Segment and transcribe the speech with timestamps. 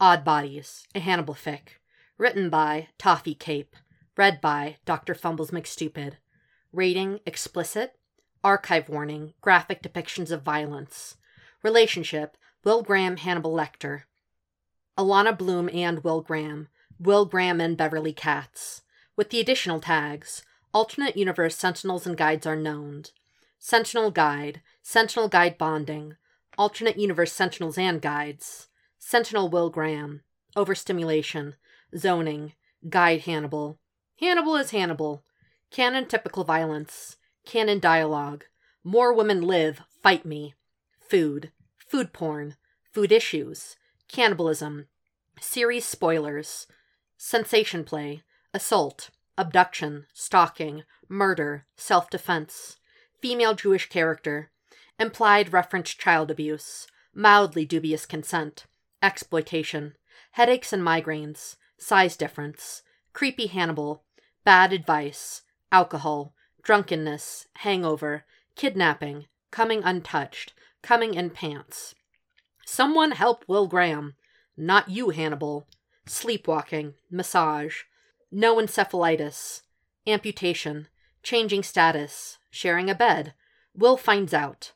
[0.00, 1.80] Odd Bodies, a Hannibal fic.
[2.18, 3.74] Written by Toffee Cape.
[4.16, 5.12] Read by Dr.
[5.12, 6.12] Fumbles McStupid.
[6.72, 7.96] Rating explicit.
[8.44, 11.16] Archive warning graphic depictions of violence.
[11.64, 14.02] Relationship Will Graham Hannibal Lecter.
[14.96, 16.68] Alana Bloom and Will Graham.
[17.00, 18.82] Will Graham and Beverly Katz.
[19.16, 23.02] With the additional tags Alternate Universe Sentinels and Guides are known.
[23.58, 24.62] Sentinel Guide.
[24.80, 26.14] Sentinel Guide Bonding.
[26.56, 28.67] Alternate Universe Sentinels and Guides.
[28.98, 30.22] Sentinel Will Graham.
[30.56, 31.54] Overstimulation.
[31.96, 32.52] Zoning.
[32.88, 33.78] Guide Hannibal.
[34.20, 35.24] Hannibal is Hannibal.
[35.70, 37.16] Canon typical violence.
[37.46, 38.44] Canon dialogue.
[38.84, 39.82] More women live.
[40.02, 40.54] Fight me.
[41.00, 41.52] Food.
[41.78, 42.56] Food porn.
[42.92, 43.76] Food issues.
[44.08, 44.86] Cannibalism.
[45.40, 46.66] Series spoilers.
[47.16, 48.22] Sensation play.
[48.52, 49.10] Assault.
[49.36, 50.06] Abduction.
[50.12, 50.82] Stalking.
[51.08, 51.66] Murder.
[51.76, 52.78] Self defense.
[53.20, 54.50] Female Jewish character.
[54.98, 56.86] Implied reference child abuse.
[57.14, 58.66] Mildly dubious consent.
[59.02, 59.94] Exploitation.
[60.32, 61.56] Headaches and migraines.
[61.76, 62.82] Size difference.
[63.12, 64.02] Creepy Hannibal.
[64.44, 65.42] Bad advice.
[65.70, 66.34] Alcohol.
[66.62, 67.46] Drunkenness.
[67.58, 68.24] Hangover.
[68.56, 69.26] Kidnapping.
[69.50, 70.52] Coming untouched.
[70.82, 71.94] Coming in pants.
[72.66, 74.14] Someone help Will Graham.
[74.56, 75.68] Not you, Hannibal.
[76.06, 76.94] Sleepwalking.
[77.10, 77.82] Massage.
[78.32, 79.62] No encephalitis.
[80.06, 80.88] Amputation.
[81.22, 82.38] Changing status.
[82.50, 83.34] Sharing a bed.
[83.74, 84.72] Will finds out.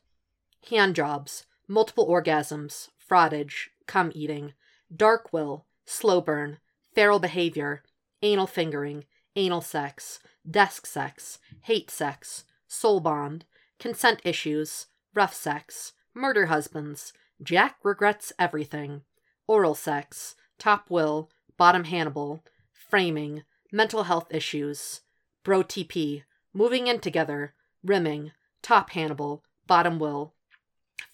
[0.69, 1.45] Hand jobs.
[1.67, 2.89] Multiple orgasms.
[3.09, 3.69] Frottage.
[3.87, 4.53] Cum eating.
[4.95, 5.65] Dark will.
[5.85, 6.59] Slow burn.
[6.93, 7.83] Feral behavior.
[8.21, 9.05] Anal fingering.
[9.35, 10.19] Anal sex.
[10.49, 11.39] Desk sex.
[11.63, 12.45] Hate sex.
[12.67, 13.45] Soul bond.
[13.79, 14.87] Consent issues.
[15.13, 15.93] Rough sex.
[16.13, 17.13] Murder husbands.
[17.41, 19.01] Jack regrets everything.
[19.47, 20.35] Oral sex.
[20.57, 21.29] Top will.
[21.57, 22.43] Bottom Hannibal.
[22.71, 23.43] Framing.
[23.71, 25.01] Mental health issues.
[25.43, 26.23] Bro TP.
[26.53, 27.53] Moving in together.
[27.83, 28.31] Rimming.
[28.61, 29.43] Top Hannibal.
[29.67, 30.33] Bottom will.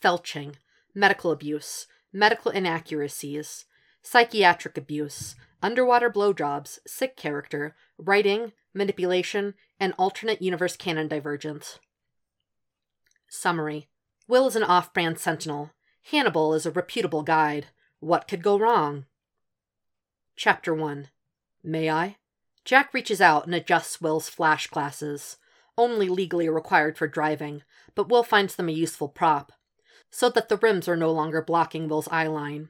[0.01, 0.55] Felching.
[0.93, 1.87] Medical abuse.
[2.11, 3.65] Medical inaccuracies.
[4.01, 5.35] Psychiatric abuse.
[5.61, 6.79] Underwater blowjobs.
[6.87, 7.75] Sick character.
[7.97, 8.53] Writing.
[8.73, 9.53] Manipulation.
[9.79, 11.79] And alternate universe canon divergence.
[13.27, 13.87] Summary
[14.27, 15.71] Will is an off brand sentinel.
[16.11, 17.67] Hannibal is a reputable guide.
[17.99, 19.05] What could go wrong?
[20.35, 21.09] Chapter 1
[21.63, 22.17] May I?
[22.63, 25.37] Jack reaches out and adjusts Will's flash glasses,
[25.77, 27.63] only legally required for driving,
[27.95, 29.51] but Will finds them a useful prop,
[30.11, 32.69] so that the rims are no longer blocking Will's eye line.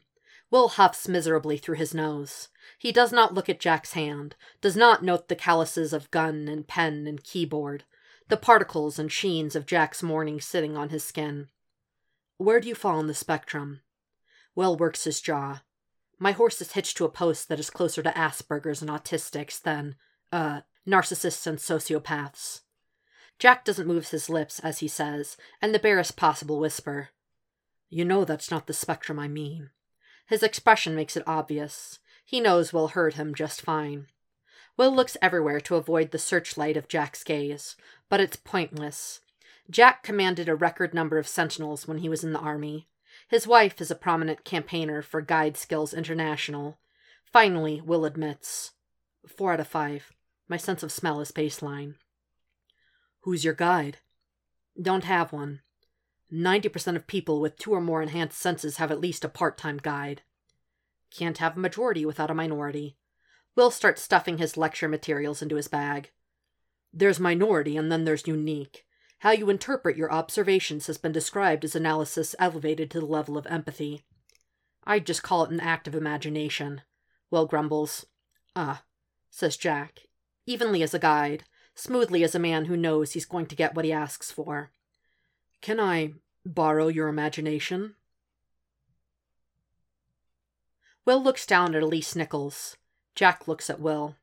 [0.52, 2.50] Will huffs miserably through his nose.
[2.78, 6.68] He does not look at Jack's hand, does not note the calluses of gun and
[6.68, 7.84] pen and keyboard,
[8.30, 11.50] the particles and sheens of Jack's morning sitting on his skin.
[12.38, 13.82] Where do you fall on the spectrum?
[14.56, 15.62] Will works his jaw.
[16.18, 19.96] My horse is hitched to a post that is closer to Asperger's and autistics than,
[20.32, 22.62] uh, narcissists and sociopaths.
[23.38, 27.10] Jack doesn't move his lips as he says, and the barest possible whisper.
[27.90, 29.72] You know that's not the spectrum I mean.
[30.28, 32.00] His expression makes it obvious.
[32.24, 34.08] He knows Will heard him just fine.
[34.78, 37.76] Will looks everywhere to avoid the searchlight of Jack's gaze,
[38.08, 39.22] but it's pointless.
[39.70, 42.88] Jack commanded a record number of sentinels when he was in the army.
[43.28, 46.80] His wife is a prominent campaigner for Guide Skills International.
[47.32, 48.72] Finally, Will admits.
[49.28, 50.14] Four out of five.
[50.48, 51.96] My sense of smell is baseline.
[53.22, 53.98] Who's your guide?
[54.82, 55.62] Don't have one.
[56.32, 59.78] 90% of people with two or more enhanced senses have at least a part time
[59.78, 60.22] guide.
[61.12, 62.98] Can't have a majority without a minority.
[63.56, 66.12] Will starts stuffing his lecture materials into his bag.
[66.94, 68.86] There's minority and then there's unique.
[69.20, 73.48] How you interpret your observations has been described as analysis elevated to the level of
[73.48, 74.04] empathy.
[74.86, 76.82] I'd just call it an act of imagination.
[77.30, 78.06] Will grumbles.
[78.56, 78.84] Ah,
[79.30, 80.02] says Jack,
[80.46, 81.44] evenly as a guide,
[81.76, 84.72] smoothly as a man who knows he's going to get what he asks for.
[85.62, 86.14] Can I
[86.46, 87.96] borrow your imagination?
[91.06, 92.78] Will looks down at Elise Nichols.
[93.14, 94.16] Jack looks at Will.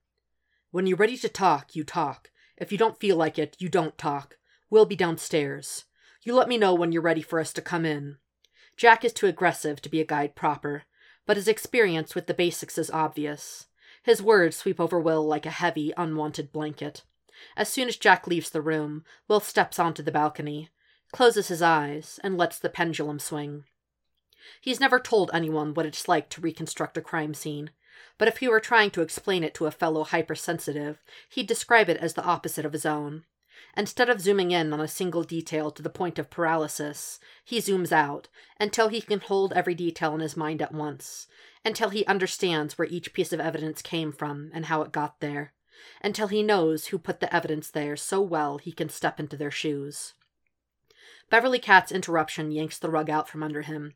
[0.70, 2.30] When you're ready to talk, you talk.
[2.56, 4.38] If you don't feel like it, you don't talk.
[4.70, 5.84] We'll be downstairs.
[6.22, 8.16] You let me know when you're ready for us to come in.
[8.76, 10.84] Jack is too aggressive to be a guide proper,
[11.26, 13.66] but his experience with the basics is obvious.
[14.02, 17.02] His words sweep over Will like a heavy, unwanted blanket.
[17.56, 20.70] As soon as Jack leaves the room, Will steps onto the balcony,
[21.12, 23.64] closes his eyes, and lets the pendulum swing.
[24.61, 27.70] He's never told anyone what it's like to reconstruct a crime scene,
[28.19, 31.97] but if he were trying to explain it to a fellow hypersensitive, he'd describe it
[31.99, 33.25] as the opposite of his own.
[33.76, 37.93] Instead of zooming in on a single detail to the point of paralysis, he zooms
[37.93, 38.29] out
[38.59, 41.26] until he can hold every detail in his mind at once,
[41.64, 45.52] until he understands where each piece of evidence came from and how it got there,
[46.02, 49.50] until he knows who put the evidence there so well he can step into their
[49.50, 50.14] shoes.
[51.28, 53.94] Beverly Katz's interruption yanks the rug out from under him.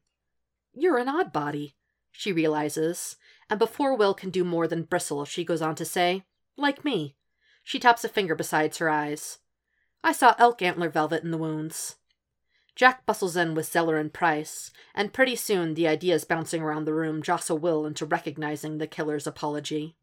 [0.73, 1.77] You're an odd body.
[2.13, 3.17] she realizes,
[3.49, 6.25] and before Will can do more than bristle, she goes on to say,
[6.57, 7.17] like me.
[7.63, 9.39] She taps a finger beside her eyes.
[10.03, 11.97] I saw elk antler velvet in the wounds.
[12.75, 16.95] Jack bustles in with Zeller and Price, and pretty soon the ideas bouncing around the
[16.95, 19.97] room jostle Will into recognizing the killer's apology.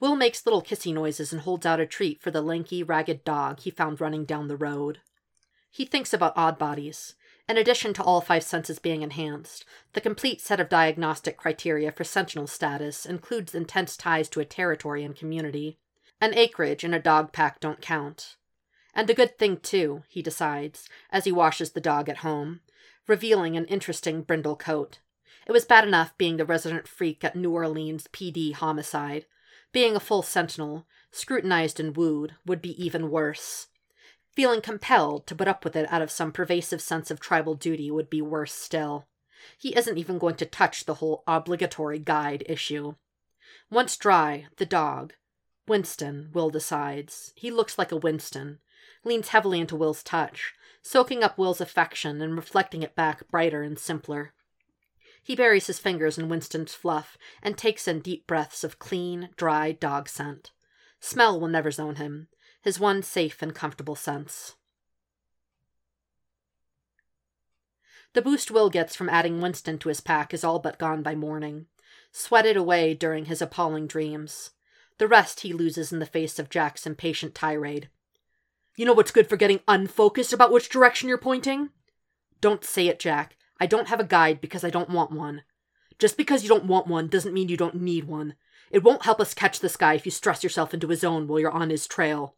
[0.00, 3.60] Will makes little kissy noises and holds out a treat for the lanky, ragged dog
[3.60, 5.00] he found running down the road.
[5.70, 7.14] He thinks about odd bodies.
[7.48, 12.04] In addition to all five senses being enhanced, the complete set of diagnostic criteria for
[12.04, 15.78] sentinel status includes intense ties to a territory and community.
[16.20, 18.36] An acreage and a dog pack don't count.
[18.94, 22.60] And a good thing, too, he decides, as he washes the dog at home,
[23.06, 25.00] revealing an interesting brindle coat.
[25.46, 29.26] It was bad enough being the resident freak at New Orleans PD homicide.
[29.72, 33.68] Being a full sentinel, scrutinized and wooed, would be even worse.
[34.32, 37.90] Feeling compelled to put up with it out of some pervasive sense of tribal duty
[37.90, 39.06] would be worse still.
[39.58, 42.94] He isn't even going to touch the whole obligatory guide issue.
[43.70, 45.14] Once dry, the dog,
[45.66, 47.32] Winston, Will decides.
[47.36, 48.58] He looks like a Winston,
[49.04, 53.78] leans heavily into Will's touch, soaking up Will's affection and reflecting it back brighter and
[53.78, 54.34] simpler.
[55.22, 59.72] He buries his fingers in Winston's fluff and takes in deep breaths of clean, dry
[59.72, 60.50] dog scent.
[61.00, 62.28] Smell will never zone him,
[62.62, 64.56] his one safe and comfortable sense.
[68.12, 71.14] The boost Will gets from adding Winston to his pack is all but gone by
[71.14, 71.66] morning,
[72.10, 74.50] sweated away during his appalling dreams.
[74.98, 77.88] The rest he loses in the face of Jack's impatient tirade.
[78.76, 81.70] You know what's good for getting unfocused about which direction you're pointing?
[82.40, 83.36] Don't say it, Jack.
[83.60, 85.42] I don't have a guide because I don't want one.
[85.98, 88.34] Just because you don't want one doesn't mean you don't need one.
[88.70, 91.38] It won't help us catch this guy if you stress yourself into his own while
[91.38, 92.36] you're on his trail.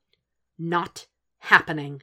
[0.58, 1.06] Not
[1.38, 2.02] happening.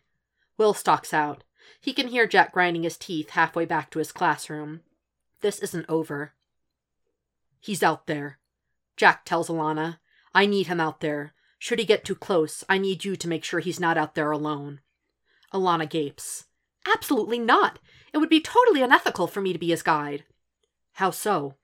[0.58, 1.44] Will stalks out.
[1.82, 4.82] He can hear Jack grinding his teeth halfway back to his classroom.
[5.42, 6.34] This isn't over.
[7.60, 8.40] He's out there.
[8.96, 10.00] Jack tells Alana.
[10.34, 11.34] I need him out there.
[11.58, 14.32] Should he get too close, I need you to make sure he's not out there
[14.32, 14.80] alone.
[15.54, 16.46] Alana gapes.
[16.88, 17.80] Absolutely not.
[18.14, 20.24] It would be totally unethical for me to be his guide.
[20.94, 21.56] How so?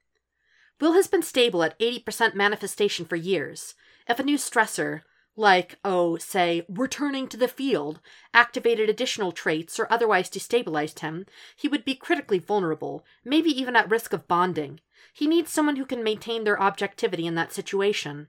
[0.80, 3.74] Will has been stable at 80% manifestation for years.
[4.08, 5.02] If a new stressor,
[5.36, 8.00] like, oh, say, returning to the field,
[8.32, 13.90] activated additional traits or otherwise destabilized him, he would be critically vulnerable, maybe even at
[13.90, 14.80] risk of bonding.
[15.12, 18.28] He needs someone who can maintain their objectivity in that situation.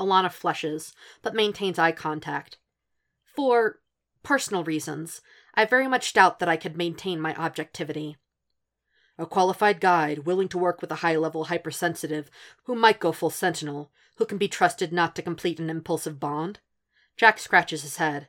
[0.00, 2.58] Alana flushes, but maintains eye contact.
[3.24, 3.80] For
[4.22, 5.20] personal reasons,
[5.54, 8.16] I very much doubt that I could maintain my objectivity.
[9.18, 12.30] A qualified guide, willing to work with a high level hypersensitive,
[12.64, 16.60] who might go full sentinel, who can be trusted not to complete an impulsive bond?
[17.16, 18.28] Jack scratches his head.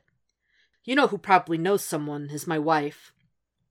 [0.84, 3.12] You know who probably knows someone is my wife.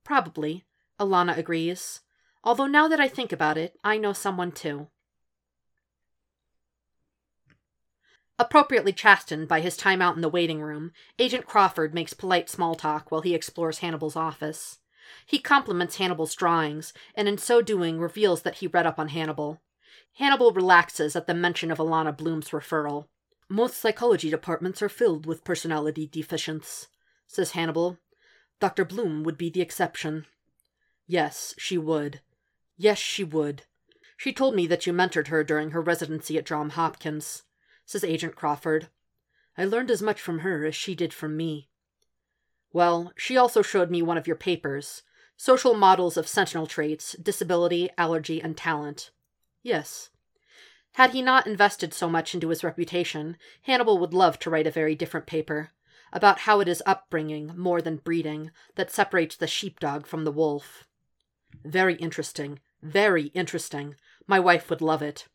[0.02, 0.64] Probably,
[0.98, 2.00] Alana agrees.
[2.42, 4.88] Although now that I think about it, I know someone too.
[8.36, 10.90] Appropriately chastened by his time out in the waiting room,
[11.20, 14.78] Agent Crawford makes polite small talk while he explores Hannibal's office.
[15.24, 19.60] He compliments Hannibal's drawings, and in so doing reveals that he read up on Hannibal.
[20.14, 23.06] Hannibal relaxes at the mention of Alana Bloom's referral.
[23.48, 26.88] Most psychology departments are filled with personality deficients,
[27.28, 27.98] says Hannibal.
[28.58, 28.84] Dr.
[28.84, 30.26] Bloom would be the exception.
[31.06, 32.20] Yes, she would.
[32.76, 33.62] Yes, she would.
[34.16, 37.44] She told me that you mentored her during her residency at Johns Hopkins
[37.84, 38.88] says Agent Crawford.
[39.56, 41.68] I learned as much from her as she did from me.
[42.72, 45.02] Well, she also showed me one of your papers
[45.36, 49.10] Social Models of Sentinel Traits, Disability, Allergy, and Talent.
[49.62, 50.10] Yes.
[50.92, 54.70] Had he not invested so much into his reputation, Hannibal would love to write a
[54.70, 55.72] very different paper
[56.12, 60.86] about how it is upbringing, more than breeding, that separates the sheepdog from the wolf.
[61.64, 62.60] Very interesting.
[62.80, 63.96] Very interesting.
[64.26, 65.26] My wife would love it.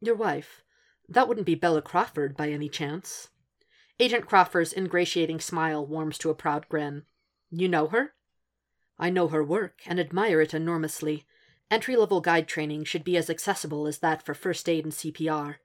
[0.00, 0.63] Your wife?
[1.08, 3.28] That wouldn't be Bella Crawford by any chance.
[4.00, 7.04] Agent Crawford's ingratiating smile warms to a proud grin.
[7.50, 8.14] You know her?
[8.98, 11.26] I know her work and admire it enormously.
[11.70, 15.56] Entry level guide training should be as accessible as that for first aid and CPR.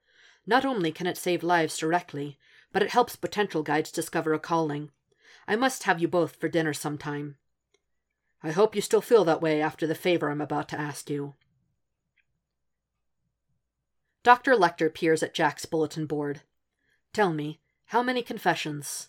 [0.46, 2.38] Not only can it save lives directly,
[2.72, 4.90] but it helps potential guides discover a calling.
[5.46, 7.36] I must have you both for dinner sometime.
[8.42, 11.34] I hope you still feel that way after the favor I'm about to ask you.
[14.22, 14.54] Dr.
[14.54, 16.42] Lecter peers at Jack's bulletin board.
[17.12, 19.08] Tell me, how many confessions?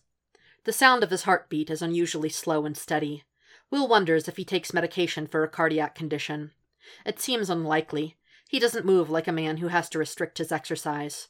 [0.63, 3.25] The sound of his heartbeat is unusually slow and steady.
[3.69, 6.51] Will wonders if he takes medication for a cardiac condition.
[7.05, 8.15] It seems unlikely.
[8.47, 11.27] He doesn't move like a man who has to restrict his exercise.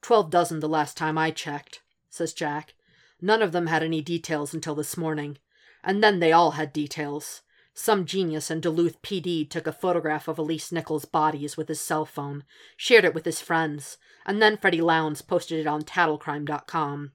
[0.00, 2.74] Twelve dozen the last time I checked, says Jack.
[3.20, 5.38] None of them had any details until this morning.
[5.84, 7.42] And then they all had details.
[7.74, 12.04] Some genius in Duluth PD took a photograph of Elise Nichols' bodies with his cell
[12.04, 12.44] phone,
[12.76, 17.12] shared it with his friends, and then Freddie Lounds posted it on tattlecrime.com.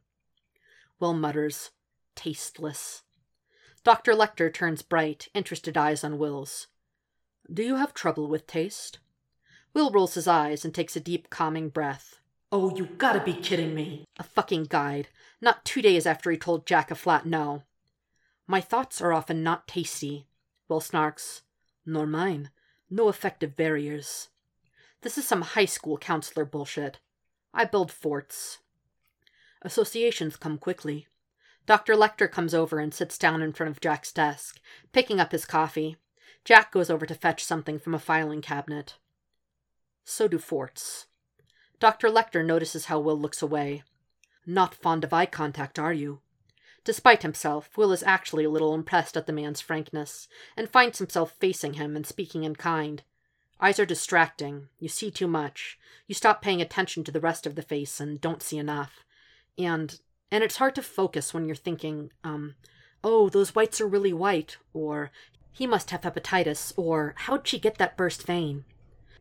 [0.99, 1.71] Will mutters,
[2.15, 3.03] tasteless.
[3.83, 4.13] Dr.
[4.13, 6.67] Lecter turns bright, interested eyes on Will's.
[7.53, 8.99] Do you have trouble with taste?
[9.73, 12.19] Will rolls his eyes and takes a deep, calming breath.
[12.51, 14.05] Oh, you gotta be kidding me.
[14.17, 15.09] A fucking guide,
[15.39, 17.63] not two days after he told Jack a flat no.
[18.47, 20.25] My thoughts are often not tasty.
[20.67, 21.41] Will snarks.
[21.85, 22.49] Nor mine.
[22.89, 24.29] No effective barriers.
[25.01, 26.99] This is some high school counselor bullshit.
[27.53, 28.59] I build forts.
[29.61, 31.07] Associations come quickly.
[31.65, 31.95] Dr.
[31.95, 34.59] Lecter comes over and sits down in front of Jack's desk,
[34.93, 35.97] picking up his coffee.
[36.45, 38.95] Jack goes over to fetch something from a filing cabinet.
[40.05, 41.07] So do forts.
[41.79, 42.07] Dr.
[42.07, 43.83] Lecter notices how Will looks away.
[44.45, 46.21] Not fond of eye contact, are you?
[46.87, 51.33] Despite himself, Will is actually a little impressed at the man's frankness, and finds himself
[51.37, 53.03] facing him and speaking in kind.
[53.59, 54.69] Eyes are distracting.
[54.79, 55.77] You see too much.
[56.07, 59.03] You stop paying attention to the rest of the face and don't see enough.
[59.57, 59.99] And
[60.31, 62.55] and it's hard to focus when you're thinking, um,
[63.03, 65.11] oh, those whites are really white, or
[65.51, 68.63] he must have hepatitis, or how'd she get that burst vein?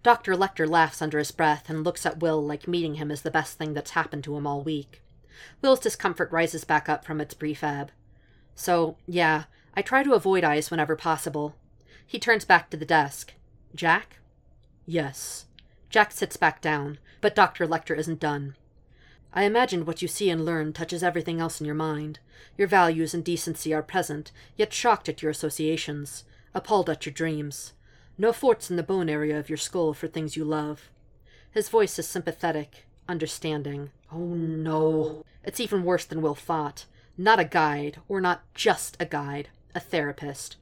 [0.05, 0.37] Dr.
[0.37, 3.59] Lecter laughs under his breath and looks at Will like meeting him is the best
[3.59, 5.03] thing that's happened to him all week.
[5.61, 7.91] Will's discomfort rises back up from its brief ebb.
[8.55, 11.57] So, yeah, I try to avoid eyes whenever possible.
[12.07, 13.35] He turns back to the desk.
[13.75, 14.19] Jack?
[14.87, 15.47] Yes.
[15.91, 17.67] Jack sits back down, but Dr.
[17.67, 18.55] Lecter isn't done.
[19.33, 22.21] I imagine what you see and learn touches everything else in your mind.
[22.57, 26.25] Your values and decency are present, yet shocked at your associations,
[26.55, 27.75] appalled at your dreams.
[28.17, 30.89] No forts in the bone area of your skull for things you love.
[31.51, 33.91] His voice is sympathetic, understanding.
[34.13, 35.25] Oh no.
[35.45, 36.87] It's even worse than Will thought.
[37.19, 40.57] Not a guide, or not just a guide, a therapist.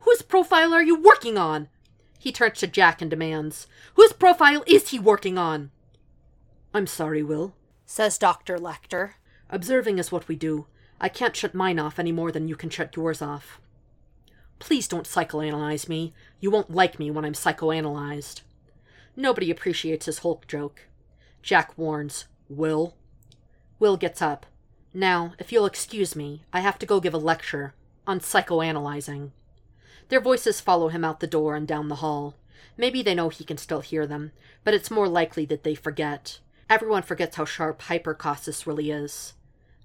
[0.00, 1.68] Whose profile are you working on?
[2.18, 5.70] He turns to Jack and demands, Whose profile is he working on?
[6.74, 7.54] I'm sorry, Will,
[7.86, 8.58] says Dr.
[8.58, 9.12] Lecter.
[9.48, 10.66] Observing is what we do.
[11.00, 13.60] I can't shut mine off any more than you can shut yours off.
[14.58, 16.12] Please don't psychoanalyze me.
[16.38, 18.42] You won't like me when I'm psychoanalyzed.
[19.16, 20.82] Nobody appreciates his Hulk joke.
[21.42, 22.96] Jack warns, Will?
[23.78, 24.44] Will gets up.
[24.92, 27.74] Now, if you'll excuse me, I have to go give a lecture
[28.08, 29.30] on psychoanalyzing.
[30.08, 32.34] Their voices follow him out the door and down the hall.
[32.76, 34.32] Maybe they know he can still hear them,
[34.64, 36.40] but it's more likely that they forget.
[36.68, 39.34] Everyone forgets how sharp hyperacusis really is.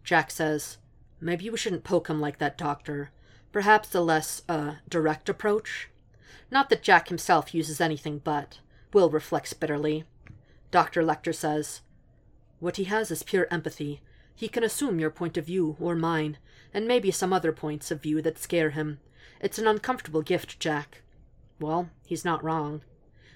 [0.04, 0.78] Jack says,
[1.22, 3.12] Maybe we shouldn't poke him like that, Doctor.
[3.52, 5.90] Perhaps a less, uh, direct approach?
[6.50, 8.60] Not that Jack himself uses anything but.
[8.92, 10.06] Will reflects bitterly.
[10.72, 11.04] Dr.
[11.04, 11.82] Lecter says,
[12.60, 14.02] What he has is pure empathy.
[14.36, 16.38] He can assume your point of view, or mine,
[16.74, 19.00] and maybe some other points of view that scare him.
[19.40, 21.02] It's an uncomfortable gift, Jack.
[21.60, 22.82] Well, he's not wrong.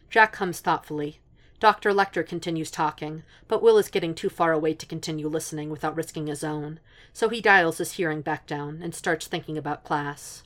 [0.10, 1.20] Jack hums thoughtfully.
[1.60, 1.92] Dr.
[1.92, 6.28] Lecter continues talking, but Will is getting too far away to continue listening without risking
[6.28, 6.80] his own,
[7.12, 10.44] so he dials his hearing back down and starts thinking about class.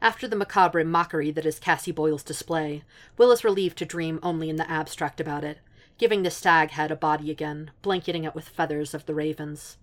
[0.00, 2.82] After the macabre mockery that is Cassie Boyle's display,
[3.16, 5.58] Will is relieved to dream only in the abstract about it,
[5.98, 9.76] giving the stag head a body again, blanketing it with feathers of the ravens.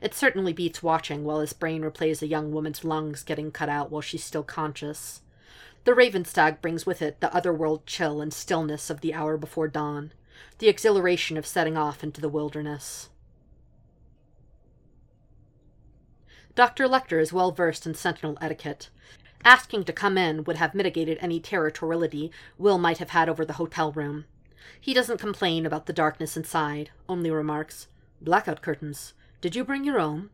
[0.00, 3.90] It certainly beats watching while his brain replays a young woman's lungs getting cut out
[3.90, 5.22] while she's still conscious.
[5.84, 9.68] The raven stag brings with it the otherworld chill and stillness of the hour before
[9.68, 10.12] dawn,
[10.58, 13.10] the exhilaration of setting off into the wilderness.
[16.54, 16.88] Dr.
[16.88, 18.90] Lecter is well versed in sentinel etiquette.
[19.44, 23.54] Asking to come in would have mitigated any territoriality Will might have had over the
[23.54, 24.24] hotel room.
[24.80, 27.88] He doesn't complain about the darkness inside, only remarks,
[28.20, 29.14] Blackout curtains.
[29.40, 30.30] Did you bring your own?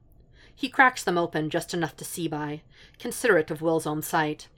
[0.54, 2.62] He cracks them open just enough to see by,
[2.98, 4.48] considerate of Will's own sight.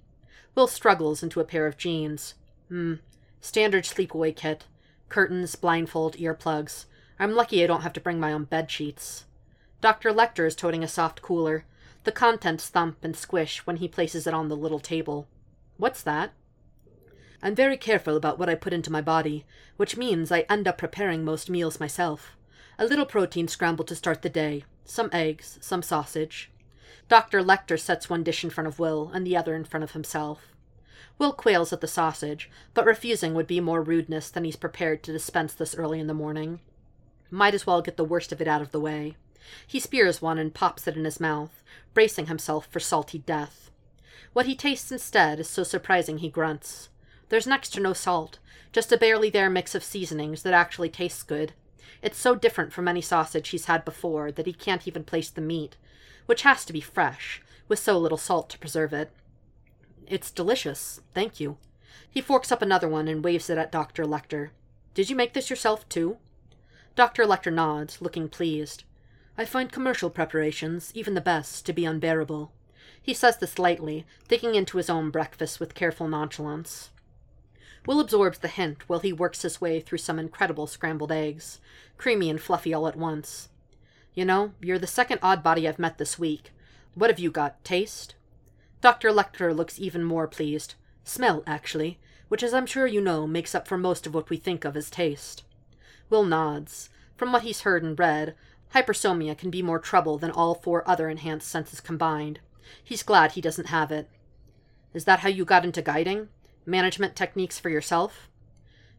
[0.54, 2.34] Will struggles into a pair of jeans.
[2.68, 2.94] Hmm.
[3.40, 4.64] Standard sleepaway kit.
[5.08, 6.86] Curtains, blindfold, earplugs.
[7.18, 9.24] I'm lucky I don't have to bring my own bed sheets.
[9.80, 10.10] Dr.
[10.12, 11.64] Lecter is toting a soft cooler.
[12.06, 15.26] The contents thump and squish when he places it on the little table.
[15.76, 16.34] What's that?
[17.42, 19.44] I'm very careful about what I put into my body,
[19.76, 22.36] which means I end up preparing most meals myself.
[22.78, 26.48] A little protein scramble to start the day, some eggs, some sausage.
[27.08, 27.42] Dr.
[27.42, 30.52] Lecter sets one dish in front of Will and the other in front of himself.
[31.18, 35.12] Will quails at the sausage, but refusing would be more rudeness than he's prepared to
[35.12, 36.60] dispense this early in the morning.
[37.32, 39.16] Might as well get the worst of it out of the way.
[39.66, 41.62] He spears one and pops it in his mouth,
[41.94, 43.70] bracing himself for salty death.
[44.32, 46.88] What he tastes instead is so surprising he grunts.
[47.28, 48.38] There's next to no salt,
[48.72, 51.52] just a barely there mix of seasonings that actually tastes good.
[52.02, 55.40] It's so different from any sausage he's had before that he can't even place the
[55.40, 55.76] meat,
[56.26, 59.10] which has to be fresh, with so little salt to preserve it.
[60.06, 61.56] It's delicious, thank you.
[62.08, 64.04] He forks up another one and waves it at Dr.
[64.04, 64.50] Lecter.
[64.94, 66.18] Did you make this yourself, too?
[66.94, 67.24] Dr.
[67.24, 68.84] Lecter nods, looking pleased.
[69.38, 72.52] I find commercial preparations, even the best, to be unbearable.
[73.02, 76.90] He says this lightly, digging into his own breakfast with careful nonchalance.
[77.86, 81.60] Will absorbs the hint while he works his way through some incredible scrambled eggs,
[81.98, 83.48] creamy and fluffy all at once.
[84.14, 86.50] You know, you're the second odd body I've met this week.
[86.94, 87.62] What have you got?
[87.62, 88.14] Taste?
[88.80, 89.10] Dr.
[89.10, 90.74] Lecter looks even more pleased.
[91.04, 94.36] Smell, actually, which, as I'm sure you know, makes up for most of what we
[94.36, 95.44] think of as taste.
[96.08, 96.88] Will nods.
[97.16, 98.34] From what he's heard and read,
[98.76, 102.40] hyperosmia can be more trouble than all four other enhanced senses combined.
[102.84, 104.10] He's glad he doesn't have it.
[104.92, 106.28] Is that how you got into guiding?
[106.66, 108.28] Management techniques for yourself?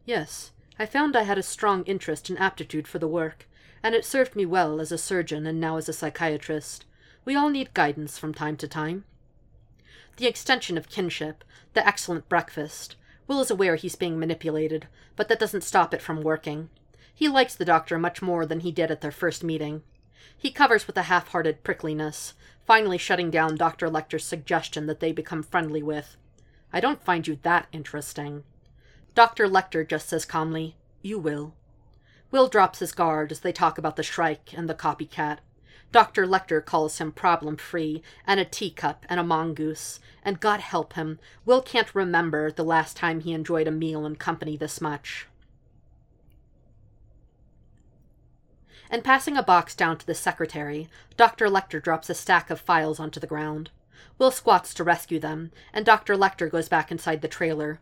[0.04, 0.50] Yes.
[0.80, 3.48] I found I had a strong interest and aptitude for the work,
[3.82, 6.84] and it served me well as a surgeon and now as a psychiatrist.
[7.24, 9.04] We all need guidance from time to time.
[10.16, 11.44] The extension of kinship,
[11.74, 12.96] the excellent breakfast.
[13.28, 16.70] Will is aware he's being manipulated, but that doesn't stop it from working.
[17.18, 19.82] He likes the doctor much more than he did at their first meeting.
[20.36, 22.34] He covers with a half hearted prickliness,
[22.64, 23.88] finally shutting down Dr.
[23.88, 26.16] Lecter's suggestion that they become friendly with.
[26.72, 28.44] I don't find you that interesting.
[29.16, 29.48] Dr.
[29.48, 31.54] Lecter just says calmly, You will.
[32.30, 35.38] Will drops his guard as they talk about the Shrike and the copycat.
[35.90, 36.24] Dr.
[36.24, 41.18] Lecter calls him problem free, and a teacup, and a mongoose, and God help him,
[41.44, 45.26] Will can't remember the last time he enjoyed a meal in company this much.
[48.90, 51.48] And passing a box down to the secretary, Dr.
[51.48, 53.70] Lecter drops a stack of files onto the ground.
[54.16, 56.16] Will squats to rescue them, and Dr.
[56.16, 57.80] Lecter goes back inside the trailer.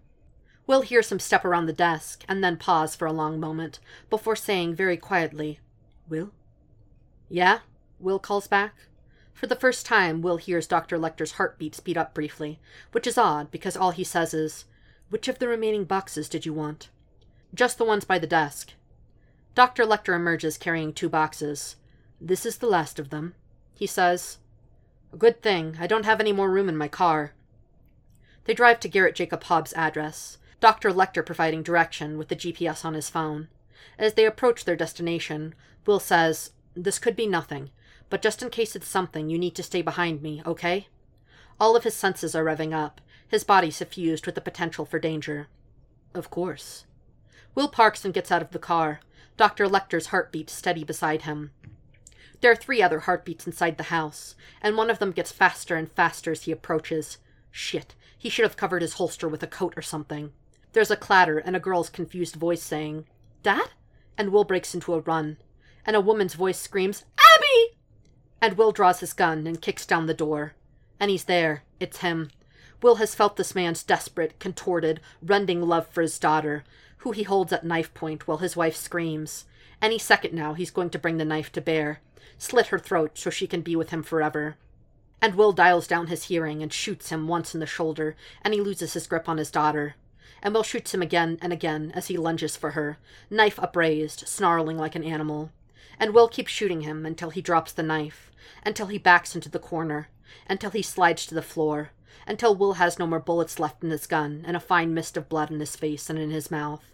[0.66, 3.78] Will hears him step around the desk, and then pause for a long moment,
[4.10, 5.60] before saying very quietly,
[6.08, 6.32] Will?
[7.28, 7.60] Yeah?
[8.00, 8.74] Will calls back.
[9.32, 10.98] For the first time, Will hears Dr.
[10.98, 12.58] Lecter's heartbeat speed up briefly,
[12.92, 14.64] which is odd because all he says is,
[15.10, 16.88] Which of the remaining boxes did you want?
[17.54, 18.72] Just the ones by the desk.
[19.56, 19.86] Dr.
[19.86, 21.76] Lecter emerges carrying two boxes.
[22.20, 23.34] This is the last of them,
[23.72, 24.36] he says.
[25.14, 25.78] A good thing.
[25.80, 27.32] I don't have any more room in my car.
[28.44, 30.36] They drive to Garrett Jacob Hobbs' address.
[30.60, 30.90] Dr.
[30.90, 33.48] Lecter providing direction with the GPS on his phone.
[33.98, 35.54] As they approach their destination,
[35.86, 37.70] Will says, This could be nothing,
[38.10, 40.88] but just in case it's something, you need to stay behind me, okay?
[41.58, 45.48] All of his senses are revving up, his body suffused with the potential for danger.
[46.14, 46.84] Of course.
[47.54, 49.00] Will parks and gets out of the car,
[49.36, 49.68] Dr.
[49.68, 51.50] Lecter's heartbeat steady beside him.
[52.40, 55.90] There are three other heartbeats inside the house, and one of them gets faster and
[55.90, 57.18] faster as he approaches.
[57.50, 60.32] Shit, he should have covered his holster with a coat or something.
[60.72, 63.06] There's a clatter and a girl's confused voice saying,
[63.42, 63.70] Dad?
[64.18, 65.38] And Will breaks into a run.
[65.86, 67.78] And a woman's voice screams, Abby!
[68.40, 70.54] And Will draws his gun and kicks down the door.
[71.00, 71.64] And he's there.
[71.80, 72.30] It's him.
[72.82, 76.64] Will has felt this man's desperate, contorted, rending love for his daughter,
[77.06, 79.44] who he holds at knife point while his wife screams.
[79.80, 82.00] Any second now he's going to bring the knife to bear,
[82.36, 84.56] slit her throat so she can be with him forever.
[85.22, 88.60] And Will dials down his hearing and shoots him once in the shoulder, and he
[88.60, 89.94] loses his grip on his daughter
[90.42, 92.98] and Will shoots him again and again as he lunges for her,
[93.30, 95.50] knife upraised, snarling like an animal.
[95.98, 98.30] And Will keeps shooting him until he drops the knife,
[98.64, 100.08] until he backs into the corner,
[100.48, 101.90] until he slides to the floor,
[102.26, 105.28] until Will has no more bullets left in his gun and a fine mist of
[105.28, 106.84] blood in his face and in his mouth.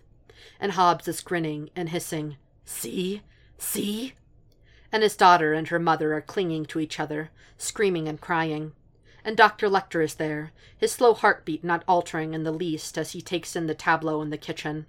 [0.61, 3.22] And Hobbs is grinning and hissing, See?
[3.59, 4.14] See?
[4.90, 8.72] And his daughter and her mother are clinging to each other, screaming and crying
[9.24, 9.68] and Dr.
[9.68, 13.66] Lecter is there, his slow heartbeat not altering in the least as he takes in
[13.66, 14.87] the tableau in the kitchen.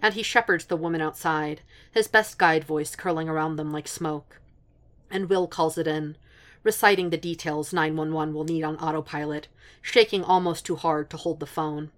[0.00, 1.60] And he shepherds the woman outside,
[1.92, 4.40] his best guide voice curling around them like smoke.
[5.10, 6.16] And Will calls it in,
[6.62, 9.48] reciting the details 911 will need on autopilot,
[9.82, 11.90] shaking almost too hard to hold the phone.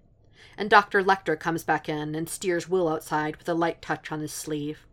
[0.57, 1.03] And Dr.
[1.03, 4.85] Lecter comes back in and steers Will outside with a light touch on his sleeve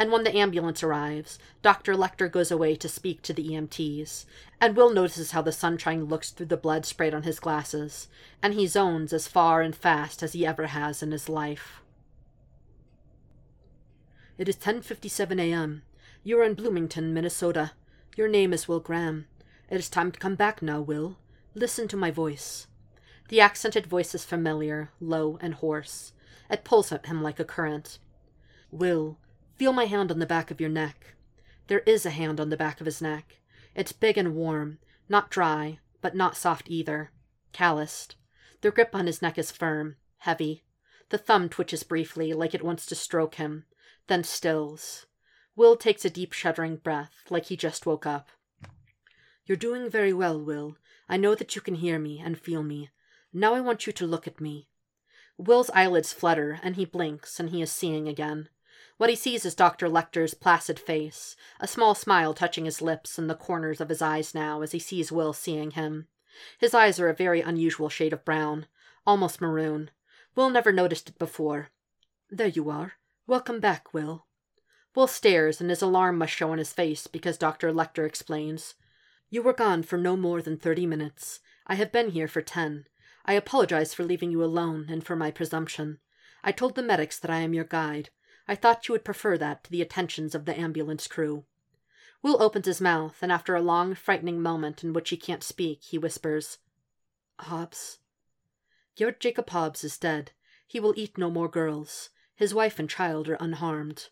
[0.00, 1.94] and when the ambulance arrives, Dr.
[1.94, 4.24] Lecter goes away to speak to the EMTs,
[4.58, 8.08] and Will notices how the sunshine looks through the blood sprayed on his glasses,
[8.42, 11.82] and he zones as far and fast as he ever has in his life.
[14.38, 15.82] It is 10:57 a.m.
[16.24, 17.72] You are in Bloomington, Minnesota.
[18.16, 19.26] Your name is Will Graham.
[19.68, 21.18] It is time to come back now, Will.
[21.54, 22.68] Listen to my voice.
[23.30, 26.12] The accented voice is familiar, low and hoarse.
[26.50, 27.98] It pulls at him like a current.
[28.70, 29.18] Will,
[29.60, 31.14] Feel my hand on the back of your neck.
[31.66, 33.36] There is a hand on the back of his neck.
[33.74, 37.10] It's big and warm, not dry, but not soft either.
[37.52, 38.16] Calloused.
[38.62, 40.64] The grip on his neck is firm, heavy.
[41.10, 43.66] The thumb twitches briefly, like it wants to stroke him,
[44.06, 45.04] then stills.
[45.54, 48.30] Will takes a deep, shuddering breath, like he just woke up.
[49.44, 50.78] You're doing very well, Will.
[51.06, 52.88] I know that you can hear me and feel me.
[53.32, 54.68] Now I want you to look at me.
[55.38, 58.48] Will's eyelids flutter, and he blinks, and he is seeing again.
[58.96, 59.88] What he sees is Dr.
[59.88, 64.34] Lecter's placid face, a small smile touching his lips and the corners of his eyes
[64.34, 66.08] now as he sees Will seeing him.
[66.58, 68.66] His eyes are a very unusual shade of brown,
[69.06, 69.90] almost maroon.
[70.34, 71.70] Will never noticed it before.
[72.30, 72.94] There you are.
[73.26, 74.26] Welcome back, Will.
[74.94, 77.72] Will stares, and his alarm must show on his face because Dr.
[77.72, 78.74] Lecter explains.
[79.28, 81.40] You were gone for no more than thirty minutes.
[81.66, 82.86] I have been here for ten.
[83.30, 86.00] I apologize for leaving you alone and for my presumption.
[86.42, 88.10] I told the medics that I am your guide.
[88.48, 91.44] I thought you would prefer that to the attentions of the ambulance crew.
[92.22, 95.84] Will opens his mouth, and after a long, frightening moment in which he can't speak,
[95.84, 96.58] he whispers,
[97.38, 98.00] Hobbs.
[98.96, 100.32] Garrett Jacob Hobbs is dead.
[100.66, 102.10] He will eat no more girls.
[102.34, 104.08] His wife and child are unharmed.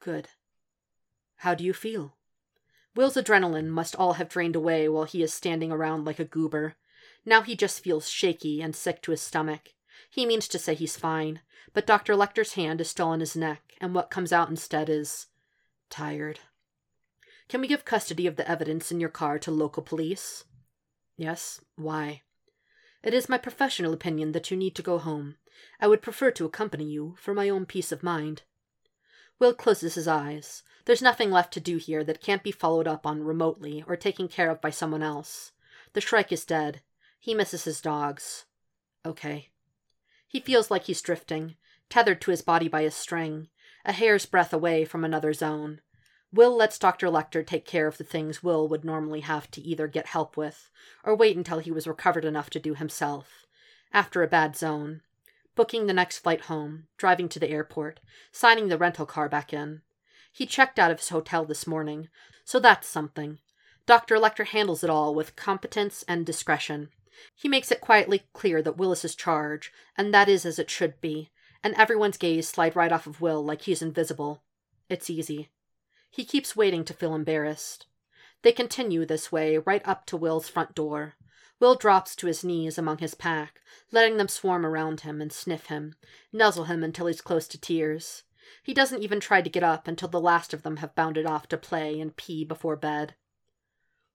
[0.00, 0.28] Good.
[1.36, 2.18] How do you feel?
[2.94, 6.76] Will's adrenaline must all have drained away while he is standing around like a goober.
[7.24, 9.70] Now he just feels shaky and sick to his stomach.
[10.08, 11.40] He means to say he's fine,
[11.72, 12.14] but Dr.
[12.14, 15.26] Lecter's hand is still on his neck, and what comes out instead is
[15.88, 16.40] tired.
[17.48, 20.44] Can we give custody of the evidence in your car to local police?
[21.16, 21.60] Yes.
[21.76, 22.22] Why?
[23.02, 25.36] It is my professional opinion that you need to go home.
[25.80, 28.42] I would prefer to accompany you, for my own peace of mind.
[29.38, 30.62] Will closes his eyes.
[30.84, 34.28] There's nothing left to do here that can't be followed up on remotely or taken
[34.28, 35.52] care of by someone else.
[35.92, 36.82] The Shrike is dead.
[37.20, 38.46] He misses his dogs.
[39.04, 39.50] Okay.
[40.26, 41.56] He feels like he's drifting,
[41.90, 43.48] tethered to his body by a string,
[43.84, 45.80] a hair's breadth away from another zone.
[46.32, 47.08] Will lets Dr.
[47.08, 50.70] Lecter take care of the things Will would normally have to either get help with
[51.04, 53.46] or wait until he was recovered enough to do himself.
[53.92, 55.02] After a bad zone,
[55.56, 58.00] booking the next flight home, driving to the airport,
[58.32, 59.82] signing the rental car back in.
[60.32, 62.08] He checked out of his hotel this morning,
[62.44, 63.40] so that's something.
[63.84, 64.16] Dr.
[64.16, 66.90] Lecter handles it all with competence and discretion.
[67.34, 70.70] He makes it quietly clear that Willis is his charge, and that is as it
[70.70, 71.30] should be,
[71.62, 74.42] and everyone's gaze slide right off of Will like he's invisible.
[74.88, 75.50] It's easy.
[76.10, 77.86] He keeps waiting to feel embarrassed.
[78.42, 81.14] They continue this way right up to Will's front door.
[81.60, 83.60] Will drops to his knees among his pack,
[83.92, 85.94] letting them swarm around him and sniff him,
[86.32, 88.22] nuzzle him until he's close to tears.
[88.62, 91.48] He doesn't even try to get up until the last of them have bounded off
[91.48, 93.14] to play and pee before bed.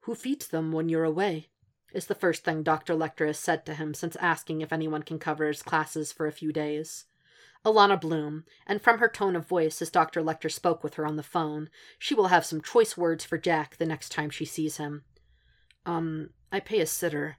[0.02, 1.50] Who feeds them when you're away?
[1.96, 2.94] Is the first thing Dr.
[2.94, 6.32] Lecter has said to him since asking if anyone can cover his classes for a
[6.32, 7.06] few days.
[7.66, 10.22] Alana Bloom, and from her tone of voice as Dr.
[10.22, 13.78] Lecter spoke with her on the phone, she will have some choice words for Jack
[13.78, 15.04] the next time she sees him.
[15.86, 17.38] Um, I pay a sitter.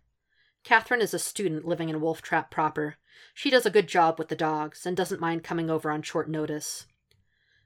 [0.65, 2.97] Catherine is a student living in Wolf Trap proper.
[3.35, 6.29] She does a good job with the dogs and doesn't mind coming over on short
[6.29, 6.87] notice.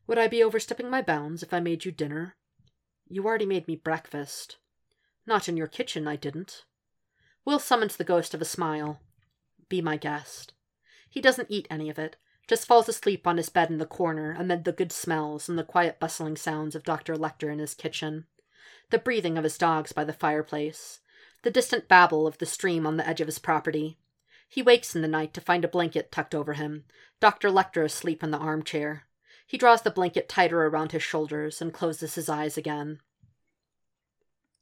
[0.06, 2.36] Would I be overstepping my bounds if I made you dinner?
[3.08, 4.58] You already made me breakfast.
[5.24, 6.64] Not in your kitchen, I didn't.
[7.50, 9.00] Will summons the ghost of a smile.
[9.68, 10.52] Be my guest.
[11.08, 12.14] He doesn't eat any of it,
[12.46, 15.64] just falls asleep on his bed in the corner amid the good smells and the
[15.64, 17.16] quiet bustling sounds of Dr.
[17.16, 18.26] Lecter in his kitchen
[18.90, 21.00] the breathing of his dogs by the fireplace,
[21.42, 23.98] the distant babble of the stream on the edge of his property.
[24.48, 26.84] He wakes in the night to find a blanket tucked over him,
[27.18, 27.50] Dr.
[27.50, 29.06] Lecter asleep in the armchair.
[29.44, 33.00] He draws the blanket tighter around his shoulders and closes his eyes again.